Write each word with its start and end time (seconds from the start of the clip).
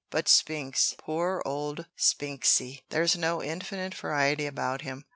But 0.09 0.27
Spinks 0.27 0.95
poor 0.97 1.43
old 1.45 1.85
Spinksy 1.95 2.81
there's 2.89 3.15
no 3.15 3.43
infinite 3.43 3.93
variety 3.93 4.47
about 4.47 4.81
him. 4.81 5.05